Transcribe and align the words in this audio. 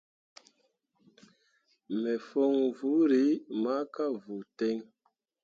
Me 2.01 2.13
fon 2.27 2.53
buuri 2.77 3.25
ma 3.61 3.75
ka 3.93 4.05
vuu 4.23 4.43
ten. 4.57 4.77